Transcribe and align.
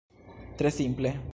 Tre 0.61 0.71
simple. 0.71 1.13